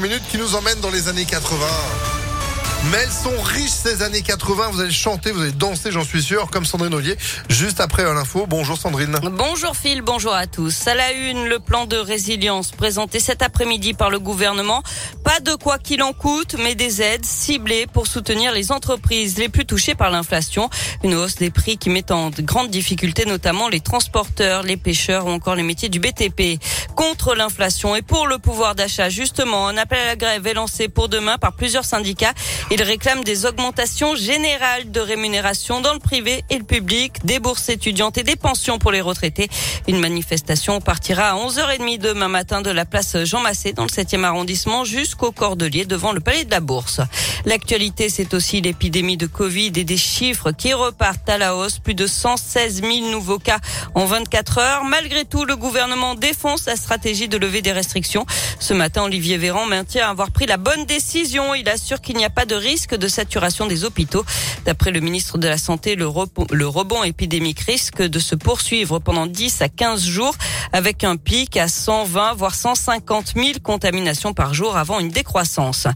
[0.00, 2.13] minutes qui nous emmènent dans les années 80.
[2.90, 4.68] Mais elles sont riches ces années 80.
[4.70, 7.16] Vous allez chanter, vous allez danser, j'en suis sûr, comme Sandrine Ollier.
[7.48, 8.44] Juste après l'info.
[8.46, 9.18] Bonjour Sandrine.
[9.22, 10.86] Bonjour Phil, bonjour à tous.
[10.86, 14.82] À la une, le plan de résilience présenté cet après-midi par le gouvernement.
[15.24, 19.48] Pas de quoi qu'il en coûte, mais des aides ciblées pour soutenir les entreprises les
[19.48, 20.68] plus touchées par l'inflation.
[21.02, 25.30] Une hausse des prix qui met en grande difficulté notamment les transporteurs, les pêcheurs ou
[25.30, 26.60] encore les métiers du BTP.
[26.94, 30.88] Contre l'inflation et pour le pouvoir d'achat, justement, un appel à la grève est lancé
[30.88, 32.34] pour demain par plusieurs syndicats.
[32.74, 37.68] Il réclame des augmentations générales de rémunération dans le privé et le public, des bourses
[37.68, 39.48] étudiantes et des pensions pour les retraités.
[39.86, 44.24] Une manifestation partira à 11h30 demain matin de la place Jean Massé dans le 7e
[44.24, 47.00] arrondissement jusqu'au Cordelier devant le palais de la Bourse.
[47.44, 51.78] L'actualité, c'est aussi l'épidémie de Covid et des chiffres qui repartent à la hausse.
[51.78, 53.60] Plus de 116 000 nouveaux cas
[53.94, 54.84] en 24 heures.
[54.84, 58.26] Malgré tout, le gouvernement défonce sa stratégie de lever des restrictions.
[58.58, 61.54] Ce matin, Olivier Véran maintient avoir pris la bonne décision.
[61.54, 64.24] Il assure qu'il n'y a pas de risque de saturation des hôpitaux.
[64.64, 69.60] D'après le ministre de la Santé, le, rebond épidémique risque de se poursuivre pendant 10
[69.60, 70.34] à 15 jours
[70.72, 75.86] avec un pic à 120 voire 150 000 contaminations par jour avant une décroissance.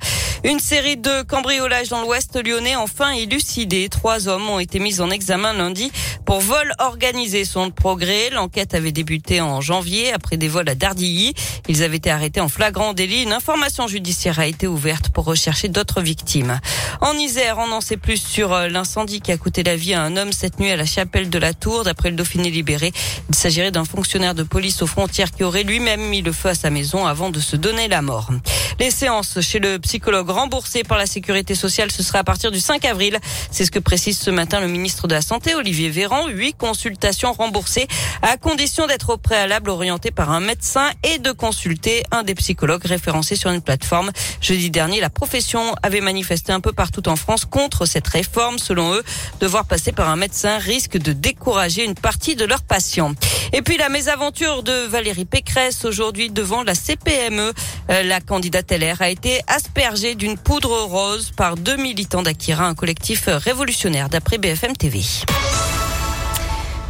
[0.44, 3.88] Une série de cambriolages dans l'ouest lyonnais enfin élucidés.
[3.88, 5.90] Trois hommes ont été mis en examen lundi
[6.24, 8.30] pour vol organisé le progrès.
[8.30, 11.34] L'enquête avait débuté en janvier après des vols à Dardilly.
[11.68, 13.24] Ils avaient été arrêtés en flagrant délit.
[13.24, 16.60] Une information judiciaire a été ouverte pour rechercher d'autres victimes.
[17.00, 20.02] En Isère, on en sait plus sur euh, l'incendie qui a coûté la vie à
[20.02, 21.82] un homme cette nuit à la chapelle de la Tour.
[21.82, 22.92] D'après le Dauphiné libéré,
[23.28, 26.54] il s'agirait d'un fonctionnaire de police aux frontières qui aurait lui-même mis le feu à
[26.54, 28.30] sa maison avant de se donner la mort.
[28.78, 32.60] Les séances chez le psychologue remboursées par la sécurité sociale, ce sera à partir du
[32.60, 33.18] 5 avril.
[33.50, 36.28] C'est ce que précise ce matin le ministre de la Santé, Olivier Véran.
[36.28, 37.88] Huit consultations remboursées
[38.22, 42.84] à condition d'être au préalable orienté par un médecin et de consulter un des psychologues
[42.84, 44.10] référencés sur une plateforme.
[44.40, 48.58] Jeudi dernier, la profession avait manifesté un peu partout en France contre cette réforme.
[48.58, 49.02] Selon eux,
[49.40, 53.14] devoir passer par un médecin risque de décourager une partie de leurs patients.
[53.52, 57.52] Et puis la mésaventure de Valérie Pécresse aujourd'hui devant la CPME.
[57.90, 62.74] Euh, la candidate LR a été aspergée d'une poudre rose par deux militants d'Akira, un
[62.74, 65.00] collectif révolutionnaire d'après BFM TV.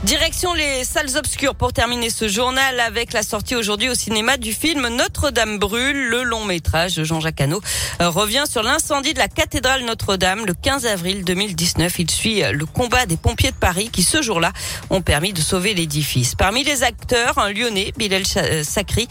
[0.04, 4.53] Direction les salles obscures pour terminer ce journal avec la sortie aujourd'hui au cinéma du
[4.53, 6.10] film Notre-Dame brûle.
[6.10, 7.60] Le long métrage de Jean-Jacques Hano
[8.00, 11.98] euh, revient sur l'incendie de la cathédrale Notre-Dame le 15 avril 2019.
[11.98, 14.53] Il suit euh, le combat des pompiers de Paris qui ce jour-là
[14.91, 16.37] ont permis de sauver l'édifice.
[16.37, 19.08] Parmi les acteurs, un lyonnais, Bilal euh, Sakri,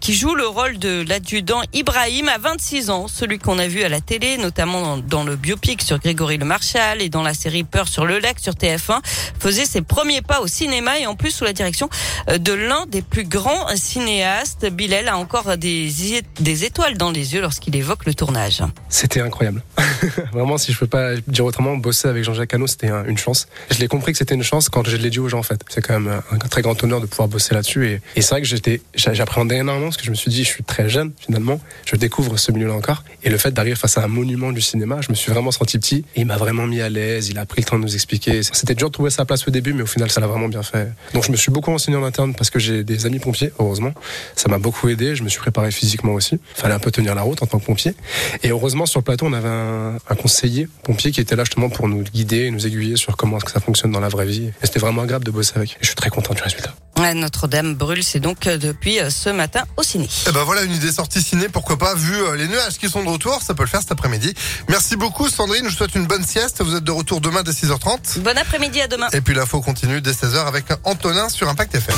[0.00, 3.90] qui joue le rôle de l'adjudant Ibrahim à 26 ans, celui qu'on a vu à
[3.90, 7.88] la télé, notamment dans le biopic sur Grégory Le Marchal et dans la série Peur
[7.88, 9.00] sur le lac sur TF1,
[9.38, 11.88] faisait ses premiers au cinéma et en plus sous la direction
[12.28, 14.66] euh, de l'un des plus grands cinéastes.
[14.66, 15.90] Bilal a encore des,
[16.40, 18.62] des étoiles dans les yeux lorsqu'il évoque le tournage.
[18.88, 19.62] C'était incroyable.
[20.32, 23.48] Vraiment, si je peux pas dire autrement, bosser avec Jean-Jacques Hano, c'était une chance.
[23.70, 25.60] Je l'ai compris que c'était une chance quand je l'ai dit aux gens, en fait.
[25.68, 27.88] C'est quand même un très grand honneur de pouvoir bosser là-dessus.
[27.88, 30.48] Et, et c'est vrai que j'étais, j'appréhendais énormément parce que je me suis dit, je
[30.48, 31.60] suis très jeune, finalement.
[31.86, 33.04] Je découvre ce milieu-là encore.
[33.22, 35.78] Et le fait d'arriver face à un monument du cinéma, je me suis vraiment senti
[35.78, 36.04] petit.
[36.14, 37.28] Et il m'a vraiment mis à l'aise.
[37.28, 38.42] Il a pris le temps de nous expliquer.
[38.42, 40.62] C'était dur de trouver sa place au début, mais au final, ça l'a vraiment bien
[40.62, 40.88] fait.
[41.14, 43.92] Donc je me suis beaucoup renseigné en interne parce que j'ai des amis pompiers, heureusement.
[44.36, 45.14] Ça m'a beaucoup aidé.
[45.14, 46.38] Je me suis préparé physiquement aussi.
[46.54, 47.94] Fallait un peu tenir la route en tant que pompier.
[48.42, 51.88] Et heureusement, sur le plateau, on avait un, conseiller pompier qui était là justement pour
[51.88, 54.46] nous guider et nous aiguiller sur comment ça fonctionne dans la vraie vie.
[54.46, 55.72] Et c'était vraiment agréable de bosser avec.
[55.72, 56.74] Et je suis très content du résultat.
[57.00, 60.04] Notre-Dame brûle, c'est donc euh, depuis euh, ce matin au ciné.
[60.04, 62.90] Et eh ben voilà une idée sortie ciné, pourquoi pas, vu euh, les nuages qui
[62.90, 64.34] sont de retour, ça peut le faire cet après-midi.
[64.68, 67.52] Merci beaucoup Sandrine, je vous souhaite une bonne sieste, vous êtes de retour demain dès
[67.52, 68.20] 6h30.
[68.20, 69.08] Bon après-midi à demain.
[69.12, 71.96] Et puis l'info continue dès 16h avec Antonin sur Impact FM.